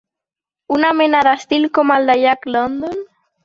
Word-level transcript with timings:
Una 0.77 0.91
mena 1.03 1.21
d'estil 1.29 1.69
com 1.79 1.95
el 1.99 2.13
de 2.13 2.19
Jack 2.25 2.51
London? 2.59 3.09